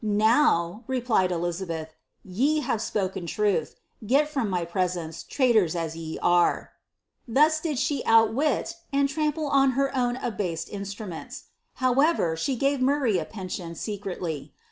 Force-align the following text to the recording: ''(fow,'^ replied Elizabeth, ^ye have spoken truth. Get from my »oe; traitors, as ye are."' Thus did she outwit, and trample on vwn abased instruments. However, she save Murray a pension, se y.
''(fow,'^ 0.01 0.81
replied 0.87 1.31
Elizabeth, 1.31 1.93
^ye 2.27 2.63
have 2.63 2.81
spoken 2.81 3.27
truth. 3.27 3.75
Get 4.03 4.27
from 4.27 4.49
my 4.49 4.65
»oe; 4.75 5.11
traitors, 5.29 5.75
as 5.75 5.95
ye 5.95 6.17
are."' 6.23 6.71
Thus 7.37 7.59
did 7.61 7.77
she 7.77 8.01
outwit, 8.07 8.77
and 8.91 9.07
trample 9.07 9.45
on 9.47 9.73
vwn 9.73 10.17
abased 10.23 10.69
instruments. 10.69 11.43
However, 11.75 12.35
she 12.35 12.59
save 12.59 12.81
Murray 12.81 13.19
a 13.19 13.25
pension, 13.25 13.75
se 13.75 14.01
y. 14.03 14.49